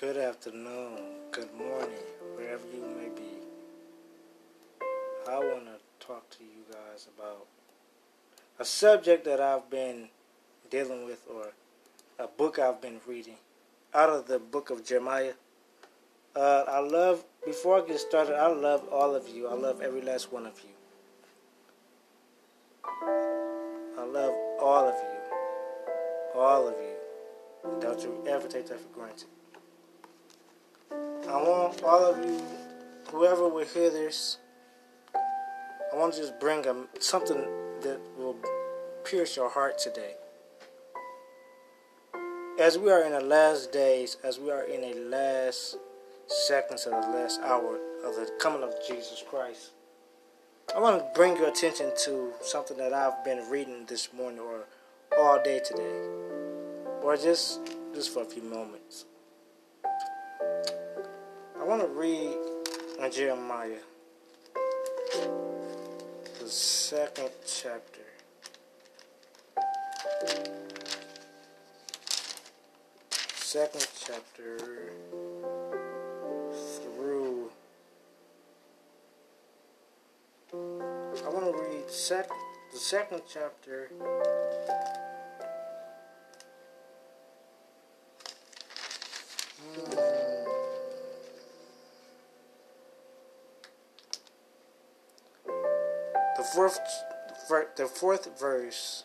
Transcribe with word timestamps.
Good 0.00 0.16
afternoon, 0.16 0.98
good 1.30 1.52
morning, 1.58 2.06
wherever 2.34 2.64
you 2.72 2.80
may 2.96 3.10
be. 3.14 3.36
I 5.28 5.38
want 5.38 5.66
to 5.66 6.06
talk 6.06 6.30
to 6.30 6.38
you 6.42 6.64
guys 6.72 7.06
about 7.18 7.44
a 8.58 8.64
subject 8.64 9.26
that 9.26 9.42
I've 9.42 9.68
been 9.68 10.08
dealing 10.70 11.04
with, 11.04 11.22
or 11.30 11.48
a 12.18 12.26
book 12.26 12.58
I've 12.58 12.80
been 12.80 12.98
reading 13.06 13.34
out 13.92 14.08
of 14.08 14.26
the 14.26 14.38
book 14.38 14.70
of 14.70 14.86
Jeremiah. 14.86 15.34
Uh, 16.34 16.64
I 16.66 16.78
love, 16.78 17.22
before 17.44 17.82
I 17.82 17.86
get 17.86 18.00
started, 18.00 18.36
I 18.36 18.46
love 18.46 18.88
all 18.90 19.14
of 19.14 19.28
you. 19.28 19.48
I 19.48 19.52
love 19.52 19.82
every 19.82 20.00
last 20.00 20.32
one 20.32 20.46
of 20.46 20.58
you. 20.62 20.70
I 23.98 24.04
love 24.04 24.32
all 24.62 24.88
of 24.88 24.94
you. 24.94 26.40
All 26.40 26.68
of 26.68 26.74
you. 26.80 27.80
Don't 27.82 28.00
you 28.00 28.24
ever 28.26 28.48
take 28.48 28.66
that 28.68 28.80
for 28.80 28.98
granted. 28.98 29.28
I 30.92 31.36
want 31.42 31.82
all 31.84 32.06
of 32.06 32.24
you, 32.24 32.42
whoever 33.10 33.48
will 33.48 33.64
hear 33.64 33.90
this, 33.90 34.38
I 35.92 35.96
want 35.96 36.14
to 36.14 36.20
just 36.20 36.40
bring 36.40 36.66
a, 36.66 36.86
something 36.98 37.38
that 37.82 38.00
will 38.18 38.36
pierce 39.04 39.36
your 39.36 39.48
heart 39.48 39.78
today. 39.78 40.14
As 42.58 42.78
we 42.78 42.90
are 42.90 43.04
in 43.04 43.12
the 43.12 43.20
last 43.20 43.72
days, 43.72 44.16
as 44.24 44.38
we 44.38 44.50
are 44.50 44.64
in 44.64 44.82
the 44.82 44.94
last 45.08 45.76
seconds 46.26 46.86
of 46.86 46.92
the 46.92 47.08
last 47.10 47.40
hour 47.42 47.78
of 48.04 48.16
the 48.16 48.30
coming 48.40 48.62
of 48.62 48.74
Jesus 48.86 49.22
Christ, 49.28 49.70
I 50.74 50.78
want 50.78 50.98
to 50.98 51.08
bring 51.14 51.36
your 51.36 51.48
attention 51.48 51.92
to 52.04 52.32
something 52.42 52.76
that 52.76 52.92
I've 52.92 53.24
been 53.24 53.48
reading 53.48 53.86
this 53.86 54.12
morning 54.12 54.40
or 54.40 54.66
all 55.18 55.42
day 55.42 55.60
today, 55.64 56.08
or 57.02 57.16
just 57.16 57.60
just 57.94 58.12
for 58.12 58.22
a 58.22 58.26
few 58.26 58.42
moments. 58.42 59.06
I 60.40 61.64
want 61.64 61.82
to 61.82 61.88
read 61.88 62.36
Jeremiah, 63.10 63.82
the 66.40 66.48
second 66.48 67.30
chapter. 67.46 68.00
Second 73.34 73.86
chapter 73.98 74.58
through. 76.82 77.50
I 80.52 81.28
want 81.28 81.44
to 81.46 81.62
read 81.62 81.90
sec- 81.90 82.30
the 82.72 82.78
second 82.78 83.22
chapter. 83.28 83.90
Fourth 96.70 97.76
the 97.76 97.86
fourth 97.86 98.38
verse 98.38 99.04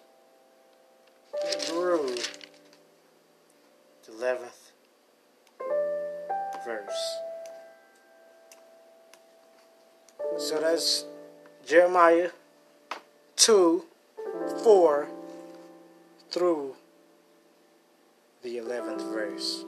through 1.60 2.16
the 4.06 4.14
eleventh 4.14 4.72
verse. 6.66 7.20
So 10.38 10.60
that's 10.60 11.06
Jeremiah 11.66 12.30
two 13.36 13.86
four 14.64 15.08
through 16.30 16.76
the 18.44 18.58
eleventh 18.58 19.02
verse. 19.04 19.66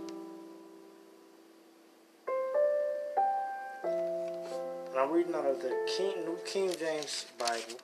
I'm 4.97 5.11
reading 5.11 5.35
out 5.35 5.45
of 5.45 5.61
the 5.61 5.75
King, 5.95 6.25
New 6.25 6.37
King 6.43 6.71
James 6.77 7.27
Bible. 7.37 7.79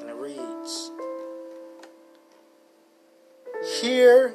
And 0.00 0.10
it 0.10 0.14
reads 0.14 0.90
Hear 3.80 4.34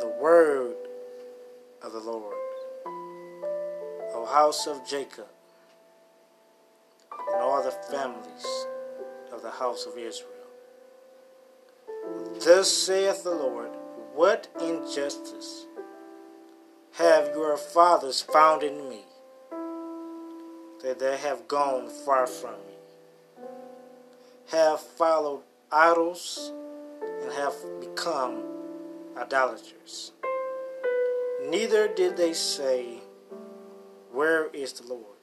the 0.00 0.08
word 0.20 0.74
of 1.82 1.92
the 1.92 2.00
Lord, 2.00 2.34
O 4.14 4.28
house 4.30 4.66
of 4.66 4.86
Jacob, 4.86 5.28
and 7.32 7.40
all 7.40 7.62
the 7.62 7.70
families 7.90 8.66
of 9.32 9.42
the 9.42 9.50
house 9.50 9.86
of 9.86 9.96
Israel. 9.96 10.32
Thus 12.44 12.70
saith 12.70 13.24
the 13.24 13.34
Lord 13.34 13.70
what 14.14 14.48
injustice 14.60 15.66
have 16.98 17.28
your 17.34 17.58
fathers 17.58 18.22
found 18.22 18.62
in 18.62 18.88
me, 18.88 19.00
that 20.82 20.98
they 20.98 21.18
have 21.18 21.46
gone 21.46 21.90
far 22.06 22.26
from 22.26 22.54
me, 22.66 23.44
have 24.50 24.80
followed 24.80 25.42
idols, 25.70 26.52
and 27.22 27.30
have 27.32 27.54
become 27.80 28.42
idolaters? 29.14 30.12
Neither 31.50 31.86
did 31.86 32.16
they 32.16 32.32
say, 32.32 33.00
Where 34.10 34.46
is 34.54 34.72
the 34.72 34.88
Lord, 34.88 35.18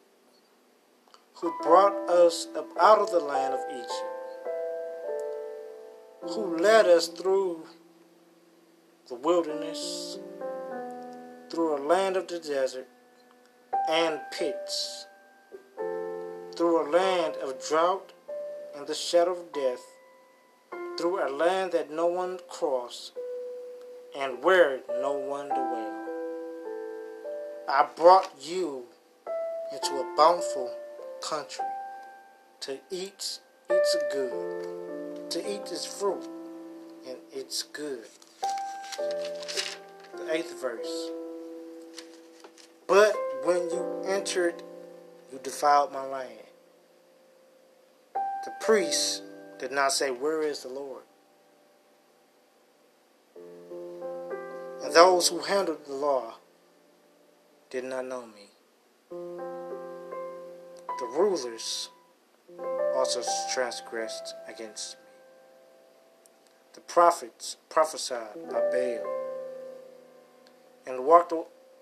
who 1.34 1.52
brought 1.64 2.08
us 2.08 2.50
up 2.56 2.70
out 2.80 3.00
of 3.00 3.10
the 3.10 3.20
land 3.20 3.56
of 3.56 3.62
Egypt, 3.72 4.12
who 6.36 6.56
led 6.56 6.86
us 6.86 7.08
through 7.08 7.64
the 9.08 9.16
wilderness, 9.16 10.20
through 11.54 11.78
a 11.78 11.86
land 11.86 12.18
of 12.18 12.28
the 12.28 12.40
desert 12.40 12.88
and 13.88 14.20
pits, 14.32 15.06
through 16.56 16.82
a 16.82 16.88
land 16.90 17.36
of 17.44 17.64
drought 17.70 18.12
and 18.76 18.88
the 18.88 18.96
shadow 18.96 19.34
of 19.34 19.54
death, 19.54 19.86
through 20.98 21.24
a 21.24 21.30
land 21.30 21.72
that 21.72 21.92
no 21.92 22.08
one 22.08 22.40
crossed 22.50 23.12
and 24.18 24.44
where 24.44 24.80
no 25.00 25.14
one 25.14 25.48
dwelled. 25.48 26.10
I 27.70 27.88
brought 27.96 28.32
you 28.42 28.86
into 29.72 29.94
a 30.00 30.14
bountiful 30.18 30.76
country 31.22 31.66
to 32.62 32.80
eat 32.90 33.38
its 33.70 33.98
good, 34.12 35.30
to 35.30 35.40
eat 35.40 35.72
its 35.72 35.86
fruit 35.86 36.28
and 37.08 37.18
its 37.32 37.62
good 37.62 38.06
the 40.18 40.36
eighth 40.36 40.60
verse. 40.60 41.23
But 42.88 43.16
when 43.44 43.70
you 43.70 44.04
entered, 44.06 44.62
you 45.32 45.40
defiled 45.42 45.92
my 45.92 46.06
land. 46.06 46.40
The 48.46 48.52
priests 48.62 49.22
did 49.60 49.72
not 49.72 49.94
say, 49.94 50.12
Where 50.12 50.42
is 50.42 50.64
the 50.64 50.70
Lord? 50.70 51.04
And 54.84 54.94
those 54.94 55.30
who 55.30 55.40
handled 55.40 55.86
the 55.86 55.94
law 55.94 56.36
did 57.70 57.86
not 57.86 58.06
know 58.06 58.26
me. 58.26 58.50
The 61.00 61.06
rulers 61.18 61.90
also 62.96 63.22
transgressed 63.54 64.36
against 64.48 64.98
me. 64.98 65.00
The 66.74 66.82
prophets 66.82 67.58
prophesied 67.70 68.50
by 68.50 68.60
Baal 68.72 69.06
and 70.86 71.06
walked 71.06 71.34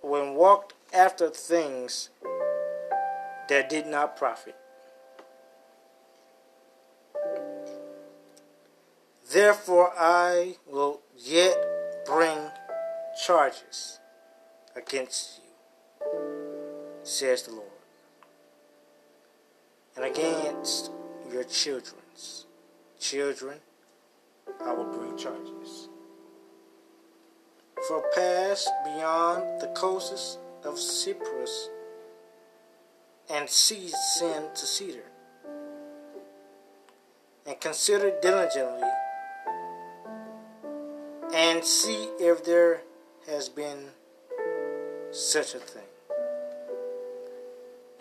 when 0.01 0.35
walked 0.35 0.73
after 0.93 1.29
things 1.29 2.09
that 3.49 3.69
did 3.69 3.87
not 3.87 4.15
profit. 4.17 4.55
Therefore 9.31 9.93
I 9.97 10.57
will 10.67 11.01
yet 11.17 11.55
bring 12.05 12.37
charges 13.25 13.99
against 14.75 15.39
you, 15.39 16.09
says 17.03 17.43
the 17.43 17.51
Lord, 17.51 17.67
and 19.95 20.05
against 20.05 20.91
your 21.31 21.43
children's 21.45 22.45
children 22.99 23.57
I 24.65 24.73
will 24.73 24.91
bring 24.91 25.17
charges. 25.17 25.87
For 27.87 28.03
pass 28.13 28.69
beyond 28.83 29.61
the 29.61 29.67
coasts 29.67 30.37
of 30.63 30.79
Cyprus 30.79 31.69
and 33.29 33.49
see 33.49 33.87
sin 33.87 34.49
to 34.53 34.65
Kedar, 34.65 35.03
and 37.45 37.59
consider 37.59 38.11
diligently 38.21 38.89
and 41.33 41.63
see 41.63 42.09
if 42.19 42.43
there 42.43 42.81
has 43.27 43.47
been 43.49 43.89
such 45.11 45.55
a 45.55 45.59
thing. 45.59 45.83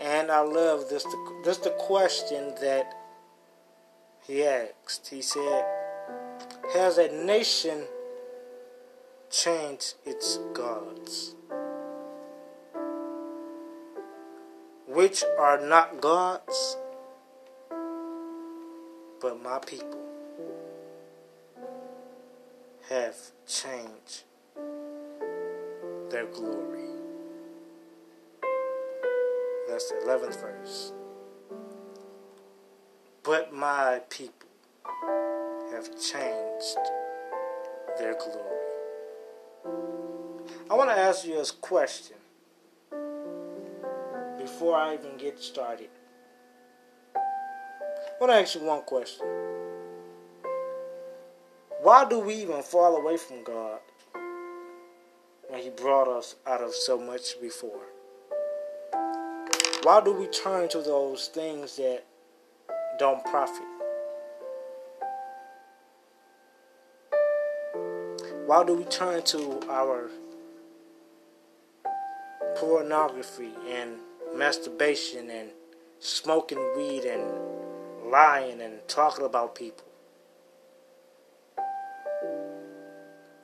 And 0.00 0.30
I 0.30 0.40
love 0.40 0.88
this 0.88 1.04
this 1.44 1.58
the 1.58 1.70
question 1.70 2.54
that 2.60 2.94
he 4.26 4.44
asked, 4.44 5.08
he 5.08 5.22
said, 5.22 5.64
Has 6.74 6.98
a 6.98 7.08
nation 7.08 7.84
changed 9.30 9.94
its 10.04 10.38
gods? 10.52 11.34
Which 14.92 15.22
are 15.38 15.64
not 15.64 16.00
gods, 16.00 16.76
but 19.20 19.40
my 19.40 19.60
people 19.64 20.00
have 22.88 23.14
changed 23.46 24.24
their 26.10 26.26
glory. 26.26 26.88
That's 29.68 29.90
the 29.90 30.00
11th 30.04 30.40
verse. 30.40 30.92
But 33.22 33.54
my 33.54 34.00
people 34.10 34.48
have 35.70 35.88
changed 36.00 36.78
their 37.96 38.14
glory. 38.14 38.50
I 40.68 40.74
want 40.74 40.90
to 40.90 40.98
ask 40.98 41.24
you 41.24 41.38
a 41.38 41.46
question 41.60 42.16
before 44.60 44.76
I 44.76 44.92
even 44.92 45.16
get 45.16 45.40
started. 45.40 45.88
I 47.16 47.20
want 48.20 48.30
to 48.30 48.34
ask 48.34 48.54
you 48.54 48.60
one 48.60 48.82
question. 48.82 49.24
Why 51.80 52.06
do 52.06 52.18
we 52.18 52.34
even 52.34 52.60
fall 52.62 52.94
away 52.96 53.16
from 53.16 53.42
God 53.42 53.78
when 55.48 55.62
He 55.62 55.70
brought 55.70 56.08
us 56.08 56.34
out 56.46 56.60
of 56.60 56.74
so 56.74 57.00
much 57.00 57.40
before? 57.40 57.86
Why 59.82 60.02
do 60.04 60.12
we 60.12 60.26
turn 60.26 60.68
to 60.68 60.82
those 60.82 61.28
things 61.28 61.76
that 61.76 62.04
don't 62.98 63.24
profit? 63.24 63.64
Why 68.44 68.62
do 68.66 68.74
we 68.74 68.84
turn 68.84 69.22
to 69.22 69.58
our 69.70 70.10
pornography 72.58 73.52
and 73.66 73.92
masturbation 74.36 75.30
and 75.30 75.50
smoking 75.98 76.58
weed 76.76 77.04
and 77.04 78.10
lying 78.10 78.60
and 78.60 78.86
talking 78.88 79.24
about 79.24 79.54
people? 79.54 79.84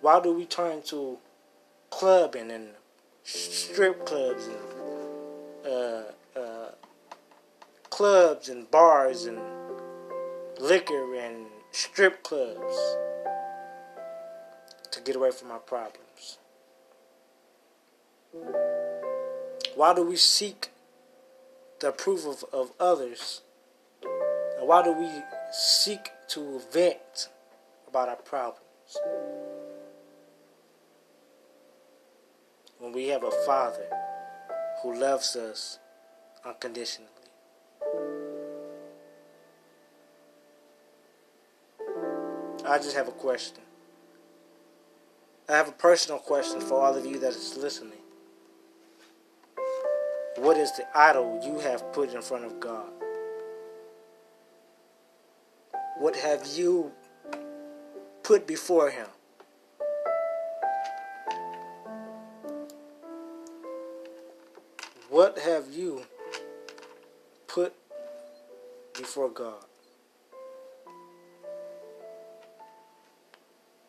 Why 0.01 0.21
do 0.21 0.33
we 0.33 0.45
turn 0.45 0.83
to 0.83 1.19
clubbing 1.91 2.51
and 2.51 2.69
strip 3.25 4.07
clubs 4.07 4.47
and 4.47 5.73
uh, 5.73 6.39
uh, 6.39 6.71
clubs 7.91 8.49
and 8.49 8.71
bars 8.71 9.25
and 9.25 9.41
liquor 10.61 11.17
and 11.17 11.47
strip 11.73 12.23
clubs 12.23 12.77
to 14.93 15.01
get 15.01 15.17
away 15.17 15.31
from 15.31 15.51
our 15.51 15.59
problems? 15.59 16.39
Why 19.75 19.93
do 19.95 20.03
we 20.03 20.17
seek 20.17 20.71
the 21.81 21.89
approval 21.89 22.33
of, 22.33 22.45
of 22.53 22.73
others? 22.81 23.43
And 24.59 24.67
why 24.67 24.83
do 24.83 24.93
we 24.93 25.09
seek 25.53 26.11
to 26.29 26.61
vent 26.73 27.29
about 27.89 28.09
our 28.09 28.17
problems? 28.17 28.61
When 32.79 32.93
we 32.93 33.09
have 33.09 33.25
a 33.25 33.31
Father 33.45 33.89
who 34.83 34.99
loves 34.99 35.37
us 35.37 35.79
unconditionally. 36.45 37.11
I 42.69 42.79
just 42.79 42.97
have 42.97 43.09
a 43.09 43.13
question. 43.13 43.63
I 45.49 45.53
have 45.53 45.69
a 45.69 45.73
personal 45.73 46.19
question 46.19 46.61
for 46.61 46.81
all 46.81 46.97
of 46.97 47.07
you 47.07 47.19
that 47.21 47.31
is 47.31 47.57
listening. 47.57 48.01
What 50.37 50.59
is 50.59 50.71
the 50.73 50.85
idol 50.95 51.41
you 51.43 51.59
have 51.61 51.93
put 51.95 52.13
in 52.13 52.21
front 52.21 52.45
of 52.45 52.61
God? 52.61 52.91
What 55.99 56.15
have 56.15 56.47
you 56.47 56.93
put 58.23 58.47
before 58.47 58.91
Him? 58.91 59.07
What 65.09 65.39
have 65.39 65.73
you 65.73 66.03
put 67.47 67.73
before 68.93 69.31
God? 69.31 69.65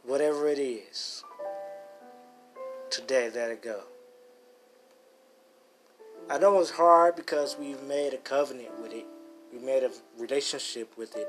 Whatever 0.06 0.48
it 0.48 0.60
is, 0.60 1.26
today 2.90 3.30
let 3.36 3.52
it 3.52 3.62
go. 3.62 3.82
I 6.30 6.38
know 6.38 6.60
it's 6.60 6.72
hard 6.72 7.16
because 7.16 7.56
we've 7.58 7.82
made 7.84 8.14
a 8.14 8.18
covenant 8.18 8.82
with 8.82 8.92
it, 8.92 9.06
we 9.54 9.60
made 9.60 9.84
a 9.84 9.92
relationship 10.18 10.98
with 10.98 11.16
it. 11.16 11.28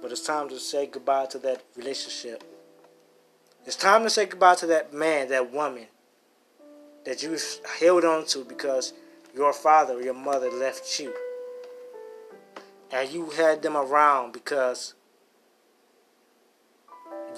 But 0.00 0.12
it's 0.12 0.24
time 0.24 0.48
to 0.50 0.58
say 0.60 0.86
goodbye 0.86 1.26
to 1.26 1.38
that 1.40 1.64
relationship. 1.76 2.44
It's 3.66 3.74
time 3.74 4.04
to 4.04 4.10
say 4.10 4.26
goodbye 4.26 4.54
to 4.56 4.66
that 4.68 4.94
man, 4.94 5.28
that 5.30 5.52
woman 5.52 5.86
that 7.04 7.22
you 7.24 7.36
held 7.80 8.04
on 8.04 8.24
to 8.26 8.44
because 8.44 8.92
your 9.34 9.52
father 9.52 9.94
or 9.94 10.02
your 10.02 10.14
mother 10.14 10.50
left 10.50 11.00
you. 11.00 11.12
And 12.92 13.10
you 13.10 13.30
had 13.30 13.62
them 13.62 13.76
around 13.76 14.32
because 14.32 14.94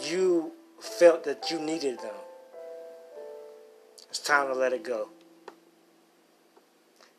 you 0.05 0.53
felt 0.79 1.25
that 1.25 1.51
you 1.51 1.59
needed 1.59 2.01
them. 2.01 2.15
Time 4.31 4.47
to 4.47 4.55
let 4.55 4.73
it 4.73 4.85
go. 4.85 5.09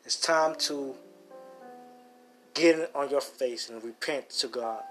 It's 0.02 0.16
time 0.16 0.54
to 0.60 0.94
get 2.54 2.90
on 2.94 3.10
your 3.10 3.20
face 3.20 3.68
and 3.68 3.84
repent 3.84 4.30
to 4.30 4.48
God. 4.48 4.82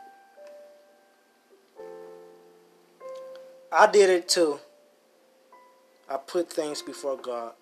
I 3.71 3.88
did 3.88 4.12
it 4.12 4.29
too. 4.29 4.59
I 6.07 6.18
put 6.18 6.53
things 6.53 6.83
before 6.83 7.18
God. 7.18 7.53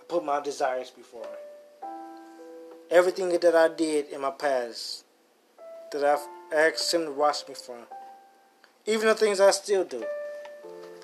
I 0.00 0.04
put 0.06 0.24
my 0.24 0.40
desires 0.40 0.90
before 0.90 1.22
Him. 1.22 1.90
Everything 2.88 3.30
that 3.30 3.56
I 3.56 3.66
did 3.66 4.10
in 4.10 4.20
my 4.20 4.30
past 4.30 5.02
that 5.90 6.04
I've 6.04 6.28
asked 6.56 6.94
Him 6.94 7.06
to 7.06 7.10
wash 7.10 7.48
me 7.48 7.54
from. 7.54 7.82
Even 8.86 9.08
the 9.08 9.16
things 9.16 9.40
I 9.40 9.50
still 9.50 9.82
do. 9.82 10.04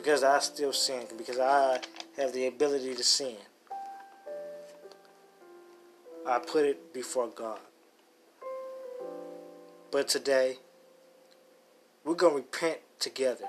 Because 0.02 0.22
I 0.22 0.38
still 0.38 0.72
sin. 0.72 1.04
Because 1.18 1.38
I 1.38 1.78
have 2.16 2.32
the 2.32 2.46
ability 2.46 2.94
to 2.94 3.04
sin. 3.04 3.36
I 6.26 6.38
put 6.38 6.64
it 6.64 6.94
before 6.94 7.28
God. 7.28 7.58
But 9.90 10.08
today, 10.08 10.56
we're 12.02 12.14
going 12.14 12.32
to 12.32 12.36
repent 12.36 12.78
together. 12.98 13.44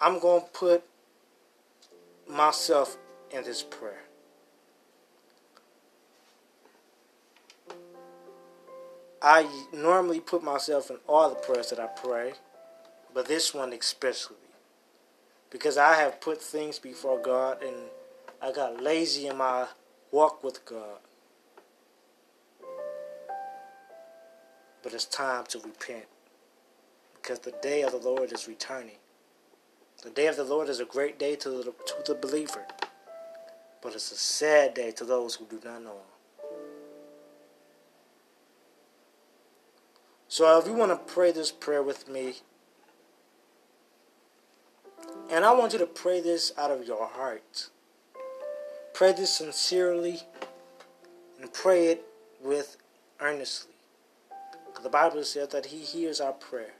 I'm 0.00 0.20
going 0.20 0.40
to 0.40 0.48
put 0.48 0.84
myself 2.26 2.96
in 3.30 3.44
this 3.44 3.62
prayer. 3.62 4.04
I 9.20 9.46
normally 9.74 10.20
put 10.20 10.42
myself 10.42 10.88
in 10.88 10.96
all 11.06 11.28
the 11.28 11.34
prayers 11.34 11.68
that 11.70 11.80
I 11.80 11.88
pray, 11.88 12.32
but 13.18 13.26
this 13.26 13.52
one 13.52 13.72
especially. 13.72 14.36
Because 15.50 15.76
I 15.76 15.96
have 15.96 16.20
put 16.20 16.40
things 16.40 16.78
before 16.78 17.20
God 17.20 17.60
and 17.64 17.74
I 18.40 18.52
got 18.52 18.80
lazy 18.80 19.26
in 19.26 19.38
my 19.38 19.66
walk 20.12 20.44
with 20.44 20.64
God. 20.64 21.00
But 24.84 24.94
it's 24.94 25.04
time 25.04 25.46
to 25.48 25.58
repent. 25.58 26.04
Because 27.16 27.40
the 27.40 27.54
day 27.60 27.82
of 27.82 27.90
the 27.90 27.98
Lord 27.98 28.30
is 28.30 28.46
returning. 28.46 29.00
The 30.04 30.10
day 30.10 30.28
of 30.28 30.36
the 30.36 30.44
Lord 30.44 30.68
is 30.68 30.78
a 30.78 30.84
great 30.84 31.18
day 31.18 31.34
to 31.34 31.50
the, 31.50 31.64
to 31.64 32.12
the 32.12 32.14
believer, 32.14 32.68
but 33.82 33.96
it's 33.96 34.12
a 34.12 34.16
sad 34.16 34.74
day 34.74 34.92
to 34.92 35.04
those 35.04 35.34
who 35.34 35.44
do 35.46 35.58
not 35.64 35.82
know 35.82 35.90
Him. 35.90 36.60
So, 40.28 40.56
if 40.60 40.68
you 40.68 40.74
want 40.74 40.92
to 40.92 41.12
pray 41.12 41.32
this 41.32 41.50
prayer 41.50 41.82
with 41.82 42.08
me, 42.08 42.34
and 45.30 45.44
I 45.44 45.52
want 45.52 45.72
you 45.72 45.78
to 45.80 45.86
pray 45.86 46.20
this 46.20 46.52
out 46.58 46.70
of 46.70 46.86
your 46.86 47.06
heart, 47.06 47.70
pray 48.94 49.12
this 49.12 49.34
sincerely, 49.34 50.22
and 51.40 51.52
pray 51.52 51.88
it 51.88 52.04
with 52.42 52.76
earnestly. 53.20 53.72
The 54.82 54.88
Bible 54.88 55.24
says 55.24 55.48
that 55.48 55.66
He 55.66 55.78
hears 55.78 56.20
our 56.20 56.32
prayer. 56.32 56.74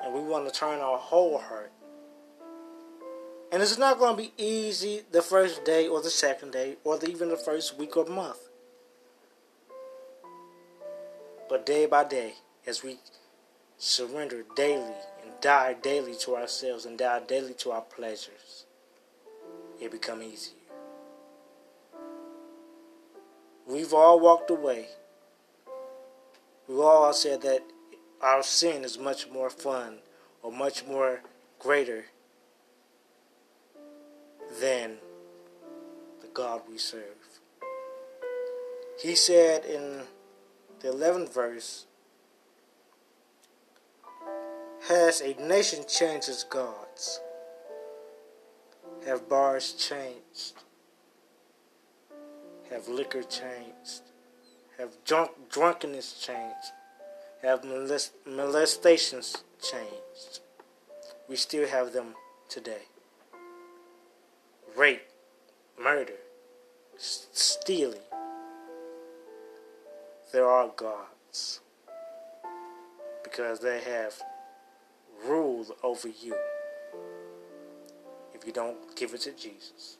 And 0.00 0.14
we 0.14 0.20
want 0.20 0.46
to 0.46 0.52
turn 0.52 0.80
our 0.80 0.98
whole 0.98 1.38
heart 1.38 1.72
And 3.50 3.62
it's 3.62 3.78
not 3.78 3.98
going 3.98 4.16
to 4.16 4.22
be 4.22 4.32
easy 4.36 5.02
the 5.10 5.22
first 5.22 5.64
day 5.64 5.88
or 5.88 6.02
the 6.02 6.10
second 6.10 6.52
day 6.52 6.76
or 6.84 6.98
the, 6.98 7.10
even 7.10 7.30
the 7.30 7.36
first 7.36 7.78
week 7.78 7.96
or 7.96 8.04
month. 8.04 8.48
But 11.48 11.64
day 11.64 11.86
by 11.86 12.04
day, 12.04 12.34
as 12.66 12.82
we 12.82 12.98
surrender 13.78 14.44
daily 14.56 14.94
and 15.22 15.32
die 15.40 15.74
daily 15.74 16.14
to 16.16 16.36
ourselves 16.36 16.84
and 16.84 16.98
die 16.98 17.20
daily 17.20 17.54
to 17.54 17.70
our 17.70 17.82
pleasures, 17.82 18.66
it 19.80 19.90
become 19.92 20.22
easier. 20.22 20.54
We've 23.66 23.94
all 23.94 24.18
walked 24.18 24.50
away. 24.50 24.86
We've 26.66 26.80
all 26.80 27.12
said 27.12 27.42
that 27.42 27.62
our 28.20 28.42
sin 28.42 28.84
is 28.84 28.98
much 28.98 29.30
more 29.30 29.50
fun 29.50 29.98
or 30.42 30.50
much 30.50 30.84
more 30.86 31.20
greater 31.58 32.06
than 34.60 34.96
the 36.20 36.28
God 36.28 36.62
we 36.68 36.78
serve. 36.78 37.02
He 39.00 39.14
said 39.14 39.64
in 39.64 40.02
the 40.80 40.88
11th 40.88 41.32
verse, 41.32 41.86
Has 44.86 45.20
a 45.20 45.34
nation 45.34 45.84
changed 45.88 46.28
its 46.28 46.44
gods? 46.44 47.20
Have 49.04 49.28
bars 49.28 49.72
changed? 49.72 50.54
Have 52.70 52.88
liquor 52.88 53.22
changed? 53.22 54.02
Have 54.78 54.90
drunk, 55.04 55.32
drunkenness 55.50 56.24
changed? 56.24 56.72
Have 57.42 57.64
molest, 57.64 58.12
molestations 58.26 59.42
changed? 59.60 60.40
We 61.28 61.36
still 61.36 61.66
have 61.68 61.92
them 61.92 62.14
today. 62.48 62.82
Rape, 64.76 65.02
murder, 65.82 66.20
stealing. 66.96 68.00
There 70.32 70.46
are 70.46 70.68
gods 70.68 71.60
because 73.24 73.60
they 73.60 73.80
have 73.80 74.14
ruled 75.26 75.72
over 75.82 76.08
you 76.08 76.34
if 78.34 78.46
you 78.46 78.52
don't 78.52 78.96
give 78.96 79.14
it 79.14 79.20
to 79.22 79.32
Jesus. 79.32 79.96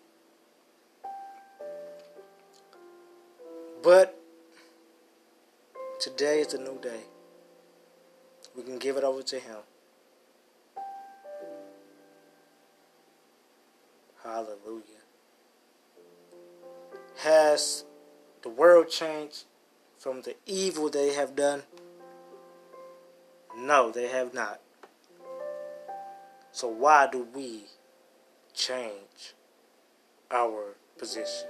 But 3.83 4.19
today 6.01 6.41
is 6.41 6.55
a 6.55 6.59
new 6.59 6.79
day. 6.81 7.03
We 8.57 8.63
can 8.63 8.79
give 8.79 8.97
it 8.97 9.05
over 9.05 9.23
to 9.23 9.39
Him. 9.39 9.59
Hallelujah. 14.23 14.83
Has 17.19 17.85
the 18.43 18.49
world 18.49 18.89
changed 18.89 19.45
from 19.97 20.23
the 20.23 20.37
evil 20.47 20.89
they 20.89 21.15
have 21.15 21.35
done? 21.35 21.63
No, 23.57 23.91
they 23.91 24.09
have 24.09 24.35
not. 24.35 24.61
So 26.59 26.67
why 26.67 27.07
do 27.07 27.25
we 27.37 27.67
change 28.53 29.35
our 30.29 30.75
position? 30.99 31.47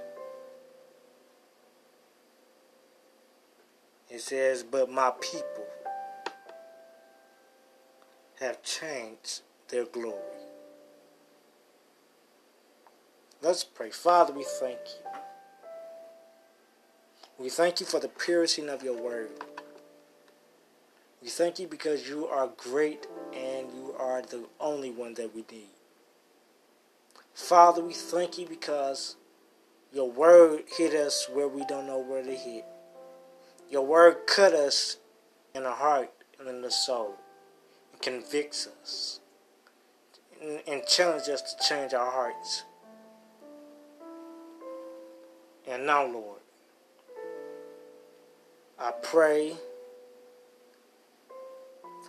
It 4.07 4.21
says, 4.21 4.61
But 4.61 4.91
my 4.91 5.11
people 5.19 5.65
have 8.39 8.61
changed 8.61 9.41
their 9.69 9.85
glory. 9.85 10.13
Let's 13.41 13.63
pray. 13.63 13.89
Father, 13.89 14.31
we 14.31 14.45
thank 14.59 14.77
you. 14.77 15.09
We 17.39 17.49
thank 17.49 17.79
you 17.79 17.87
for 17.87 17.99
the 17.99 18.09
purity 18.09 18.67
of 18.67 18.83
your 18.83 19.01
word. 19.01 19.31
We 21.21 21.27
thank 21.27 21.59
you 21.59 21.67
because 21.67 22.07
you 22.07 22.27
are 22.27 22.49
great 22.55 23.05
and 23.33 23.67
you 23.73 23.93
are 23.99 24.21
the 24.21 24.45
only 24.59 24.89
one 24.89 25.15
that 25.15 25.35
we 25.35 25.43
need. 25.51 25.67
Father, 27.33 27.83
we 27.83 27.93
thank 27.93 28.37
you 28.37 28.47
because 28.47 29.17
your 29.93 30.09
word 30.09 30.63
hit 30.77 30.93
us 30.93 31.27
where 31.31 31.47
we 31.47 31.65
don't 31.65 31.87
know 31.87 31.99
where 31.99 32.23
to 32.23 32.35
hit. 32.35 32.65
Your 33.69 33.85
word 33.85 34.27
cut 34.27 34.53
us 34.53 34.97
in 35.53 35.63
the 35.63 35.71
heart 35.71 36.11
and 36.39 36.47
in 36.47 36.61
the 36.61 36.71
soul 36.71 37.15
and 37.91 38.01
convicts 38.01 38.67
us 38.81 39.19
and, 40.41 40.61
and 40.67 40.85
challenges 40.85 41.29
us 41.29 41.53
to 41.53 41.67
change 41.67 41.93
our 41.93 42.09
hearts. 42.09 42.63
And 45.67 45.85
now, 45.85 46.05
Lord, 46.05 46.39
I 48.79 48.91
pray 49.03 49.53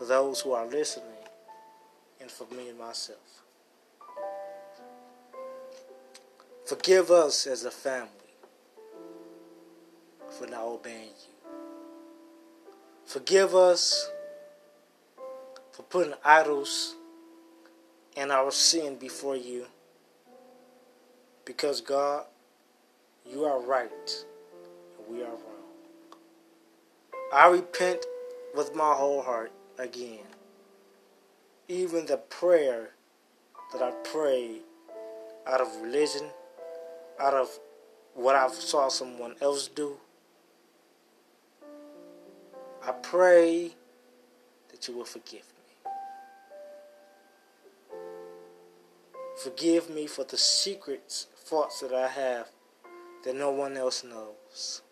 for 0.00 0.07
those 0.07 0.40
who 0.40 0.52
are 0.52 0.64
listening 0.64 1.04
and 2.23 2.30
for 2.30 2.47
me 2.54 2.71
and 2.71 2.78
myself. 2.78 3.42
Forgive 6.64 7.11
us 7.11 7.47
as 7.47 7.66
a 7.66 7.71
family 7.71 8.09
for 10.38 10.47
not 10.47 10.64
obeying 10.64 11.09
you. 11.09 11.50
Forgive 13.04 13.54
us 13.54 14.11
for 15.71 15.83
putting 15.83 16.14
idols 16.25 16.95
and 18.16 18.33
our 18.33 18.50
sin 18.50 18.97
before 18.97 19.37
you. 19.37 19.66
Because 21.45 21.83
God, 21.83 22.25
you 23.30 23.45
are 23.45 23.61
right 23.61 23.90
and 24.97 25.14
we 25.14 25.23
are 25.23 25.28
wrong. 25.28 26.16
I 27.35 27.49
repent 27.49 28.07
with 28.54 28.75
my 28.75 28.95
whole 28.95 29.21
heart 29.21 29.52
again. 29.79 30.27
Even 31.69 32.07
the 32.07 32.17
prayer 32.17 32.91
that 33.73 33.83
I 33.83 33.91
prayed 34.12 34.62
out 35.47 35.61
of 35.61 35.69
religion, 35.81 36.31
out 37.19 37.35
of 37.35 37.49
what 38.15 38.35
I 38.35 38.49
saw 38.49 38.89
someone 38.89 39.37
else 39.41 39.69
do, 39.69 39.97
I 42.83 42.93
pray 42.93 43.73
that 44.71 44.89
you 44.89 44.97
will 44.97 45.05
forgive 45.05 45.43
me. 45.43 45.93
Forgive 49.43 49.89
me 49.91 50.07
for 50.07 50.25
the 50.25 50.37
secrets, 50.37 51.27
faults 51.45 51.81
that 51.81 51.93
I 51.93 52.09
have 52.09 52.49
that 53.25 53.37
no 53.37 53.50
one 53.50 53.77
else 53.77 54.03
knows. 54.03 54.83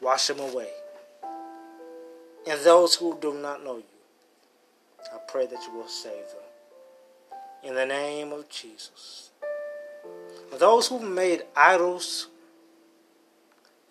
Wash 0.00 0.28
them 0.28 0.40
away. 0.40 0.70
And 2.46 2.60
those 2.60 2.94
who 2.94 3.18
do 3.20 3.34
not 3.34 3.62
know 3.62 3.76
you, 3.76 3.84
I 5.12 5.18
pray 5.28 5.46
that 5.46 5.62
you 5.66 5.74
will 5.74 5.88
save 5.88 6.12
them. 6.12 7.30
In 7.62 7.74
the 7.74 7.86
name 7.86 8.32
of 8.32 8.48
Jesus. 8.48 9.30
Those 10.58 10.88
who 10.88 10.98
made 11.00 11.44
idols 11.54 12.28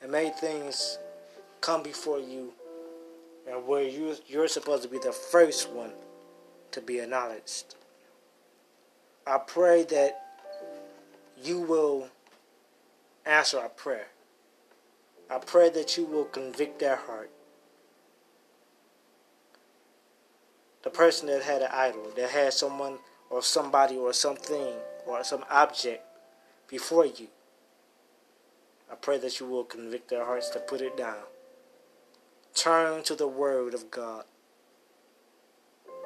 and 0.02 0.12
made 0.12 0.36
things 0.36 0.98
come 1.62 1.84
before 1.84 2.20
you, 2.20 2.54
and 3.50 3.66
where 3.68 3.84
you, 3.84 4.16
you're 4.28 4.48
supposed 4.48 4.84
to 4.84 4.90
be 4.90 5.00
the 5.00 5.12
first 5.12 5.70
one 5.70 5.92
to 6.72 6.82
be 6.82 7.00
acknowledged. 7.00 7.76
I 9.28 9.38
pray 9.38 9.84
that 9.84 10.22
you 11.44 11.60
will 11.60 12.08
answer 13.26 13.60
our 13.60 13.70
prayer. 13.70 14.08
I 15.30 15.38
pray 15.38 15.70
that 15.70 15.98
you 15.98 16.06
will 16.06 16.26
convict 16.26 16.80
their 16.80 16.96
heart. 16.96 17.30
The 20.90 20.98
person 20.98 21.28
that 21.28 21.44
had 21.44 21.62
an 21.62 21.70
idol, 21.72 22.12
that 22.16 22.32
had 22.32 22.52
someone 22.52 22.98
or 23.30 23.44
somebody 23.44 23.96
or 23.96 24.12
something 24.12 24.74
or 25.06 25.24
some 25.24 25.46
object 25.48 26.04
before 26.68 27.06
you, 27.06 27.28
I 28.92 28.96
pray 28.96 29.20
that 29.20 29.40
you 29.40 29.46
will 29.46 29.66
convict 29.66 30.10
their 30.10 30.26
hearts 30.26 30.50
to 30.50 30.60
put 30.60 30.82
it 30.82 30.98
down. 30.98 31.22
Turn 32.56 33.04
to 33.04 33.14
the 33.14 33.28
Word 33.28 33.76
of 33.76 33.92
God. 33.92 34.26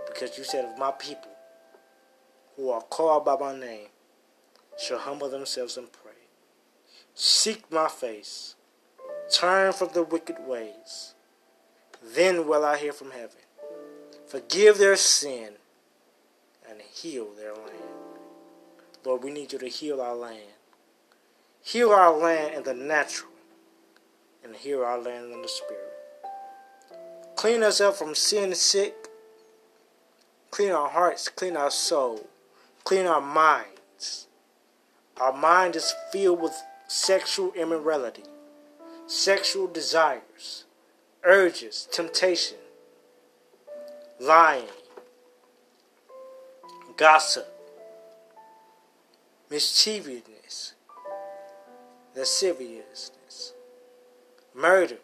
Because 0.05 0.37
you 0.37 0.43
said, 0.43 0.65
If 0.65 0.77
my 0.77 0.91
people 0.91 1.31
who 2.57 2.69
are 2.69 2.81
called 2.81 3.23
by 3.23 3.37
my 3.37 3.57
name 3.57 3.87
shall 4.77 4.99
humble 4.99 5.29
themselves 5.29 5.77
and 5.77 5.87
pray, 5.93 6.27
seek 7.15 7.71
my 7.71 7.87
face 7.87 8.55
Turn 9.31 9.71
from 9.71 9.91
the 9.93 10.03
wicked 10.03 10.39
ways. 10.45 11.13
Then 12.03 12.47
will 12.47 12.65
I 12.65 12.77
hear 12.77 12.91
from 12.91 13.11
heaven. 13.11 13.39
Forgive 14.33 14.79
their 14.79 14.95
sin 14.95 15.49
and 16.67 16.81
heal 16.81 17.27
their 17.37 17.53
land. 17.53 18.17
Lord, 19.05 19.23
we 19.23 19.29
need 19.29 19.53
you 19.53 19.59
to 19.59 19.67
heal 19.67 20.01
our 20.01 20.15
land. 20.15 20.55
Heal 21.61 21.91
our 21.91 22.11
land 22.11 22.55
in 22.55 22.63
the 22.63 22.73
natural 22.73 23.29
and 24.43 24.55
heal 24.55 24.81
our 24.81 24.99
land 24.99 25.31
in 25.31 25.43
the 25.43 25.47
spirit. 25.47 25.93
Clean 27.35 27.61
us 27.61 27.79
up 27.79 27.95
from 27.95 28.15
sin 28.15 28.45
and 28.45 28.57
sick. 28.57 29.07
Clean 30.49 30.71
our 30.71 30.89
hearts, 30.89 31.29
clean 31.29 31.55
our 31.55 31.69
soul. 31.69 32.25
clean 32.83 33.05
our 33.05 33.21
minds. 33.21 34.25
Our 35.17 35.33
mind 35.33 35.75
is 35.75 35.93
filled 36.11 36.41
with 36.41 36.59
sexual 36.87 37.53
immorality, 37.53 38.23
sexual 39.05 39.67
desires, 39.67 40.63
urges, 41.23 41.87
temptation, 41.91 42.57
lying, 44.23 44.63
gossip, 46.95 47.45
mischievousness, 49.49 50.75
lasciviousness, 52.15 53.53
murder, 54.55 54.99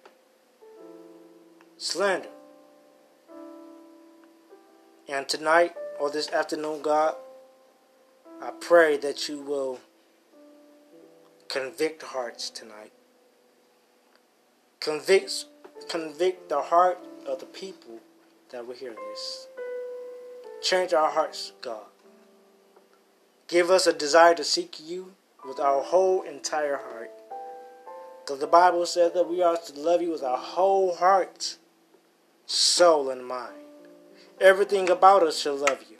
slander. 1.77 2.29
And 5.09 5.27
tonight 5.27 5.73
or 5.99 6.09
this 6.09 6.31
afternoon, 6.31 6.81
God, 6.81 7.15
I 8.41 8.51
pray 8.61 8.95
that 8.97 9.27
you 9.27 9.41
will 9.41 9.79
convict 11.49 12.03
hearts 12.03 12.49
tonight. 12.49 12.93
Convict, 14.79 15.43
convict 15.89 16.47
the 16.47 16.61
heart 16.61 16.99
of 17.27 17.41
the 17.41 17.47
people 17.47 17.99
that 18.51 18.65
will 18.65 18.75
hear 18.75 18.95
this. 19.09 19.47
Change 20.61 20.93
our 20.93 21.09
hearts, 21.09 21.53
God. 21.61 21.85
Give 23.47 23.69
us 23.69 23.87
a 23.87 23.93
desire 23.93 24.35
to 24.35 24.43
seek 24.43 24.79
you 24.79 25.13
with 25.47 25.59
our 25.59 25.81
whole 25.81 26.21
entire 26.23 26.77
heart. 26.77 27.11
Because 28.21 28.39
the 28.39 28.47
Bible 28.47 28.85
says 28.85 29.13
that 29.13 29.29
we 29.29 29.41
are 29.41 29.57
to 29.57 29.79
love 29.79 30.01
you 30.01 30.11
with 30.11 30.23
our 30.23 30.37
whole 30.37 30.95
heart, 30.95 31.57
soul, 32.45 33.09
and 33.09 33.25
mind. 33.25 33.53
Everything 34.39 34.89
about 34.89 35.23
us 35.23 35.39
should 35.39 35.59
love 35.59 35.83
you. 35.89 35.97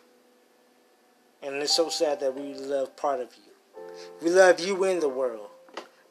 And 1.42 1.56
it's 1.56 1.76
so 1.76 1.90
sad 1.90 2.20
that 2.20 2.36
we 2.36 2.54
love 2.54 2.96
part 2.96 3.20
of 3.20 3.30
you. 3.36 3.82
We 4.22 4.30
love 4.30 4.60
you 4.60 4.84
in 4.84 5.00
the 5.00 5.10
world. 5.10 5.50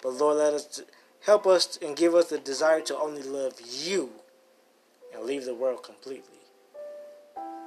But 0.02 0.14
Lord, 0.14 0.38
let 0.38 0.54
us 0.54 0.82
help 1.24 1.46
us 1.46 1.78
and 1.82 1.96
give 1.96 2.14
us 2.14 2.30
the 2.30 2.38
desire 2.38 2.80
to 2.82 2.96
only 2.96 3.22
love 3.22 3.54
you 3.60 4.10
and 5.14 5.24
leave 5.24 5.44
the 5.44 5.54
world 5.54 5.82
completely. 5.82 6.38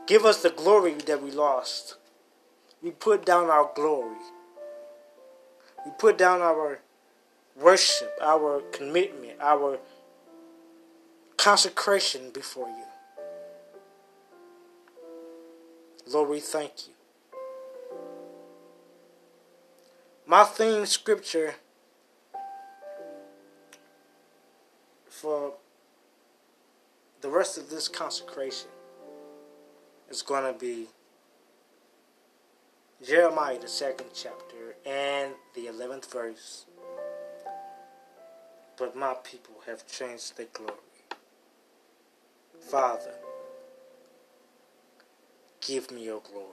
Give 0.08 0.26
us 0.26 0.42
the 0.42 0.50
glory 0.50 0.94
that 0.94 1.22
we 1.22 1.32
lost. 1.32 1.96
We 2.82 2.92
put 2.92 3.26
down 3.26 3.50
our 3.50 3.72
glory. 3.76 4.18
We 5.86 5.92
put 5.98 6.18
down 6.18 6.42
our 6.42 6.80
worship, 7.56 8.12
our 8.22 8.62
commitment, 8.72 9.40
our 9.40 9.80
consecration 11.38 12.32
before 12.32 12.68
you. 12.68 12.86
Lord, 16.08 16.30
we 16.30 16.40
thank 16.40 16.88
you. 16.88 16.94
My 20.26 20.44
theme 20.44 20.86
scripture 20.86 21.56
for 25.10 25.54
the 27.22 27.30
rest 27.30 27.58
of 27.58 27.70
this 27.70 27.88
consecration 27.88 28.70
is 30.10 30.22
going 30.22 30.52
to 30.52 30.60
be 30.60 30.88
Jeremiah, 33.06 33.60
the 33.60 33.68
second 33.68 34.08
chapter, 34.14 34.76
and 34.86 35.34
the 35.56 35.68
11th 35.68 36.12
verse. 36.12 36.66
But 38.78 38.96
my 38.96 39.16
people 39.24 39.56
have 39.68 39.88
changed 39.88 40.38
their 40.38 40.48
glory. 40.54 40.74
Father, 42.60 43.14
give 45.62 45.92
me 45.92 46.06
your 46.06 46.22
glory. 46.22 46.48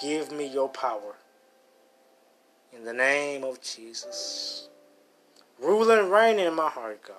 Give 0.00 0.30
me 0.32 0.46
your 0.46 0.68
power. 0.68 1.16
In 2.72 2.84
the 2.84 2.92
name 2.92 3.44
of 3.44 3.60
Jesus. 3.60 4.68
Rule 5.60 5.90
and 5.90 6.10
reign 6.10 6.38
in 6.38 6.54
my 6.54 6.68
heart, 6.68 7.02
God. 7.02 7.16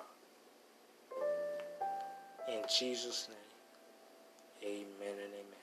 In 2.50 2.62
Jesus' 2.68 3.28
name. 3.28 4.72
Amen 4.72 5.14
and 5.24 5.32
amen. 5.32 5.60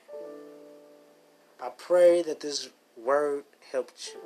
I 1.62 1.68
pray 1.76 2.22
that 2.22 2.40
this 2.40 2.70
word 2.96 3.44
helped 3.70 4.12
you. 4.14 4.20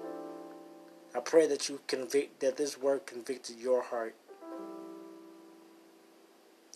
I 1.14 1.20
pray 1.20 1.46
that 1.48 1.68
you 1.68 1.80
convict 1.88 2.40
that 2.40 2.56
this 2.56 2.78
word 2.80 3.04
convicted 3.04 3.58
your 3.58 3.82
heart. 3.82 4.14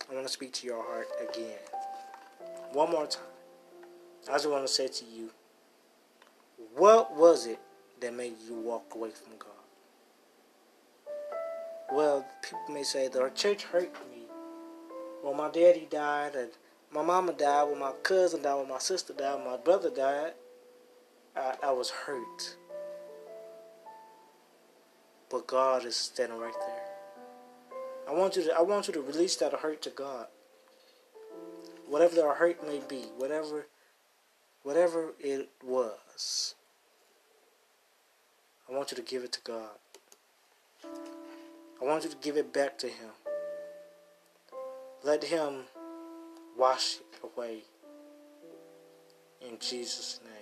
I 0.09 0.13
want 0.13 0.27
to 0.27 0.31
speak 0.31 0.53
to 0.53 0.67
your 0.67 0.83
heart 0.83 1.07
again. 1.21 1.57
One 2.73 2.91
more 2.91 3.07
time. 3.07 3.23
I 4.29 4.33
just 4.33 4.49
want 4.49 4.67
to 4.67 4.71
say 4.71 4.87
to 4.87 5.05
you, 5.05 5.31
what 6.75 7.15
was 7.15 7.45
it 7.47 7.59
that 8.01 8.13
made 8.13 8.35
you 8.47 8.55
walk 8.55 8.93
away 8.93 9.11
from 9.11 9.37
God? 9.39 9.47
Well, 11.91 12.25
people 12.41 12.59
may 12.69 12.83
say 12.83 13.09
our 13.17 13.29
church 13.29 13.63
hurt 13.63 13.93
me. 14.11 14.16
Well, 15.23 15.33
my 15.33 15.49
daddy 15.49 15.87
died, 15.89 16.35
and 16.35 16.51
my 16.91 17.01
mama 17.01 17.33
died, 17.33 17.63
when 17.63 17.79
my 17.79 17.91
cousin 18.03 18.41
died, 18.41 18.55
when 18.55 18.69
my 18.69 18.79
sister 18.79 19.13
died, 19.13 19.35
when 19.35 19.45
my 19.45 19.57
brother 19.57 19.89
died. 19.89 20.33
I, 21.35 21.55
I 21.63 21.71
was 21.71 21.89
hurt. 21.89 22.55
But 25.29 25.45
God 25.45 25.85
is 25.85 25.95
standing 25.95 26.39
right 26.39 26.53
there. 26.53 26.87
I 28.07 28.13
want 28.13 28.37
you 28.37 28.43
to 28.45 28.53
I 28.53 28.61
want 28.61 28.87
you 28.87 28.93
to 28.93 29.01
release 29.01 29.35
that 29.37 29.51
hurt 29.53 29.81
to 29.81 29.89
God. 29.89 30.27
Whatever 31.87 32.15
the 32.15 32.33
hurt 32.33 32.65
may 32.65 32.81
be, 32.87 33.07
whatever 33.17 33.67
whatever 34.63 35.13
it 35.19 35.49
was. 35.63 36.55
I 38.69 38.73
want 38.73 38.91
you 38.91 38.97
to 38.97 39.03
give 39.03 39.23
it 39.23 39.33
to 39.33 39.41
God. 39.43 39.77
I 41.81 41.85
want 41.85 42.03
you 42.03 42.09
to 42.09 42.17
give 42.17 42.37
it 42.37 42.53
back 42.53 42.77
to 42.79 42.87
Him. 42.87 43.11
Let 45.03 45.23
Him 45.23 45.63
wash 46.57 46.97
it 46.97 47.19
away. 47.23 47.59
In 49.41 49.57
Jesus' 49.59 50.19
name. 50.23 50.33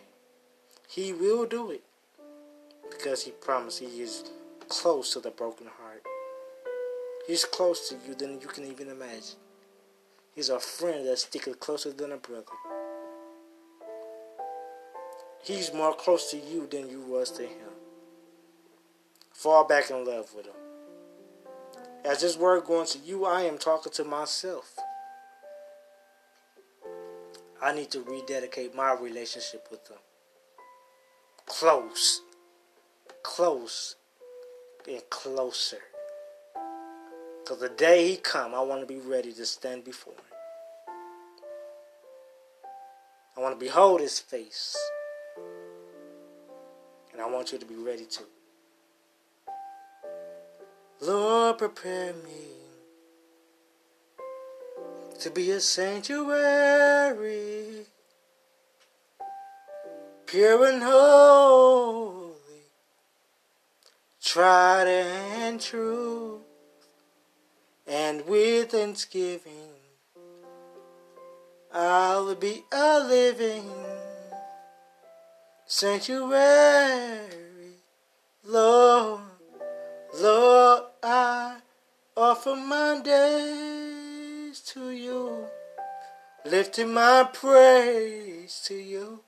He 0.88 1.14
will 1.14 1.46
do 1.46 1.72
it. 1.72 1.84
Because 2.90 3.24
He 3.24 3.32
promised 3.32 3.80
He 3.80 4.02
is 4.02 4.24
close 4.70 5.14
to 5.14 5.20
the 5.20 5.32
broken 5.32 5.68
heart. 5.68 6.04
He's 7.28 7.46
close 7.46 7.90
to 7.90 7.96
you 8.08 8.16
than 8.16 8.40
you 8.40 8.48
can 8.48 8.66
even 8.66 8.90
imagine. 8.90 9.40
He's 10.36 10.50
a 10.50 10.60
friend 10.60 11.08
that's 11.08 11.24
sticking 11.24 11.56
closer 11.56 11.92
than 11.92 12.12
a 12.12 12.18
brother. 12.18 12.46
He's 15.44 15.74
more 15.74 15.94
close 15.94 16.30
to 16.32 16.38
you 16.38 16.68
than 16.68 16.90
you 16.90 17.02
was 17.02 17.32
to 17.32 17.44
him. 17.44 17.70
Fall 19.32 19.64
back 19.66 19.90
in 19.92 20.06
love 20.06 20.34
with 20.36 20.48
him. 20.48 20.65
As 22.06 22.22
this 22.22 22.38
word 22.38 22.66
going 22.66 22.86
to 22.88 23.00
you, 23.00 23.26
I 23.26 23.42
am 23.42 23.58
talking 23.58 23.92
to 23.94 24.04
myself. 24.04 24.76
I 27.60 27.74
need 27.74 27.90
to 27.92 28.02
rededicate 28.02 28.76
my 28.76 28.94
relationship 28.94 29.68
with 29.72 29.88
him. 29.90 29.98
Close. 31.48 32.22
Close. 33.24 33.96
And 34.88 35.02
closer. 35.10 35.80
Because 37.44 37.60
the 37.60 37.70
day 37.70 38.08
he 38.08 38.18
come, 38.18 38.54
I 38.54 38.62
want 38.62 38.82
to 38.82 38.88
be 38.88 39.00
ready 39.00 39.34
to 39.34 39.46
stand 39.46 39.84
before 39.84 40.14
him. 40.14 40.20
I 43.36 43.42
want 43.42 43.60
to 43.60 43.66
behold 43.66 44.02
his 44.02 44.20
face. 44.20 44.78
And 47.12 47.20
I 47.20 47.28
want 47.28 47.52
you 47.52 47.58
to 47.58 47.66
be 47.66 47.76
ready 47.76 48.06
too. 48.06 48.26
Lord, 51.06 51.60
prepare 51.60 52.14
me 52.14 52.48
to 55.20 55.30
be 55.30 55.52
a 55.52 55.60
sanctuary, 55.60 56.26
pure 60.26 60.66
and 60.66 60.82
holy, 60.82 62.34
tried 64.20 64.88
and 64.88 65.62
true, 65.62 66.42
and 67.86 68.26
with 68.26 68.72
thanksgiving, 68.72 69.74
I'll 71.72 72.34
be 72.34 72.64
a 72.72 73.00
living 73.02 73.70
sanctuary, 75.68 77.28
Lord. 78.44 79.35
Lord, 80.22 80.84
I 81.04 81.58
offer 82.16 82.56
my 82.56 83.02
days 83.04 84.62
to 84.62 84.92
you, 84.92 85.46
lifting 86.46 86.94
my 86.94 87.28
praise 87.34 88.62
to 88.66 88.76
you 88.76 89.22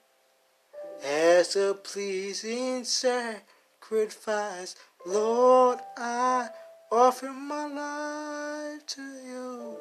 as 1.03 1.55
a 1.55 1.73
pleasing 1.73 2.83
sacrifice. 2.83 4.75
Lord, 5.05 5.79
I 5.97 6.49
offer 6.91 7.31
my 7.31 7.67
life 7.67 8.85
to 8.87 9.01
you. 9.01 9.77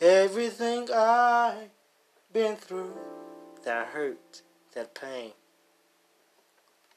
Everything 0.00 0.88
I've 0.92 1.70
been 2.32 2.56
through 2.56 2.96
that 3.64 3.88
hurt 3.88 4.42
that 4.74 4.94
pain, 4.94 5.32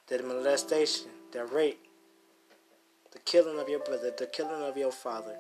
that 0.07 0.25
molestation, 0.25 1.09
that 1.33 1.51
rape, 1.51 1.84
the 3.15 3.21
killing 3.21 3.57
of 3.57 3.69
your 3.69 3.79
brother, 3.79 4.11
the 4.15 4.27
killing 4.27 4.61
of 4.61 4.77
your 4.77 4.91
father, 4.91 5.37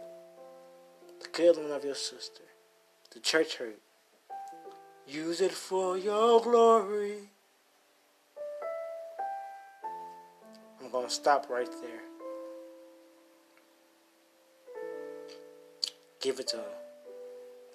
the 1.19 1.27
killing 1.27 1.71
of 1.71 1.83
your 1.83 1.93
sister, 1.93 2.43
the 3.13 3.19
church 3.19 3.57
hurt. 3.57 3.79
Use 5.05 5.41
it 5.41 5.51
for 5.51 5.97
your 5.97 6.41
glory. 6.41 7.17
I'm 10.81 10.89
going 10.89 11.07
to 11.07 11.13
stop 11.13 11.47
right 11.49 11.69
there. 11.81 12.01
Give 16.21 16.39
it 16.39 16.47
to 16.47 16.57
Him. 16.57 16.63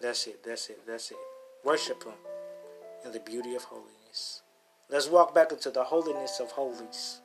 That's 0.00 0.26
it, 0.26 0.42
that's 0.42 0.70
it, 0.70 0.80
that's 0.86 1.10
it. 1.10 1.18
Worship 1.62 2.02
Him 2.04 2.14
in 3.04 3.12
the 3.12 3.20
beauty 3.20 3.54
of 3.54 3.64
holiness. 3.64 4.40
Let's 4.88 5.08
walk 5.08 5.34
back 5.34 5.52
into 5.52 5.70
the 5.70 5.84
holiness 5.84 6.40
of 6.40 6.52
holies. 6.52 7.20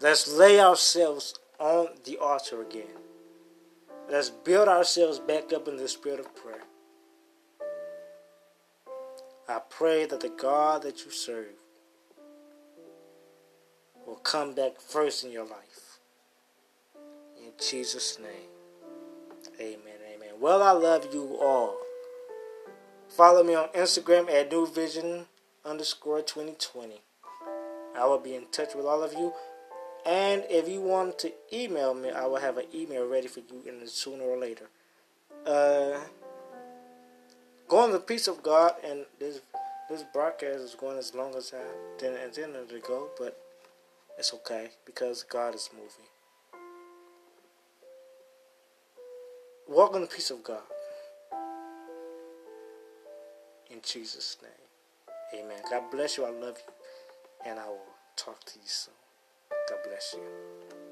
Let's 0.00 0.26
lay 0.32 0.58
ourselves 0.58 1.38
on 1.58 1.88
the 2.04 2.18
altar 2.18 2.62
again. 2.62 2.96
Let's 4.10 4.30
build 4.30 4.68
ourselves 4.68 5.18
back 5.18 5.52
up 5.52 5.68
in 5.68 5.76
the 5.76 5.88
spirit 5.88 6.20
of 6.20 6.34
prayer. 6.34 6.62
I 9.48 9.60
pray 9.68 10.06
that 10.06 10.20
the 10.20 10.28
God 10.28 10.82
that 10.82 11.04
you 11.04 11.10
serve 11.10 11.54
will 14.06 14.16
come 14.16 14.54
back 14.54 14.80
first 14.80 15.24
in 15.24 15.30
your 15.30 15.44
life. 15.44 15.98
In 17.38 17.52
Jesus' 17.60 18.18
name. 18.18 18.50
Amen. 19.60 19.98
Amen. 20.14 20.34
Well, 20.40 20.62
I 20.62 20.72
love 20.72 21.12
you 21.12 21.38
all. 21.40 21.76
Follow 23.08 23.42
me 23.42 23.54
on 23.54 23.68
Instagram 23.68 24.30
at 24.30 24.50
New 24.50 24.66
Vision 24.66 25.26
underscore 25.64 26.22
2020. 26.22 27.00
I 27.96 28.04
will 28.04 28.18
be 28.18 28.34
in 28.34 28.46
touch 28.52 28.74
with 28.74 28.84
all 28.84 29.02
of 29.02 29.12
you. 29.12 29.32
And 30.06 30.44
if 30.48 30.68
you 30.68 30.80
want 30.80 31.18
to 31.20 31.32
email 31.52 31.92
me, 31.92 32.10
I 32.10 32.26
will 32.26 32.36
have 32.36 32.58
an 32.58 32.66
email 32.72 33.08
ready 33.08 33.26
for 33.26 33.40
you 33.40 33.62
in 33.66 33.84
sooner 33.88 34.22
or 34.22 34.38
later. 34.38 34.68
Uh, 35.44 35.98
go 37.66 37.78
on 37.78 37.90
the 37.90 37.98
peace 37.98 38.28
of 38.28 38.40
God, 38.42 38.74
and 38.84 39.04
this 39.18 39.40
this 39.90 40.04
broadcast 40.12 40.60
is 40.60 40.74
going 40.74 40.98
as 40.98 41.14
long 41.14 41.34
as 41.34 41.52
I 41.54 41.62
didn't 41.98 42.22
intend 42.22 42.68
to 42.68 42.78
go, 42.80 43.08
but 43.18 43.36
it's 44.18 44.32
okay 44.34 44.70
because 44.84 45.24
God 45.24 45.54
is 45.54 45.70
moving. 45.72 46.06
Walk 49.68 49.94
in 49.96 50.02
the 50.02 50.06
peace 50.06 50.30
of 50.30 50.42
God. 50.44 50.62
In 53.70 53.80
Jesus' 53.82 54.36
name. 54.42 55.42
Amen. 55.44 55.58
God 55.68 55.90
bless 55.90 56.16
you. 56.16 56.24
I 56.24 56.30
love 56.30 56.56
you. 56.66 57.50
And 57.50 57.58
I 57.58 57.66
will 57.66 57.80
talk 58.16 58.44
to 58.44 58.58
you 58.58 58.66
soon. 58.66 58.94
God 59.68 59.78
bless 59.84 60.14
you. 60.16 60.85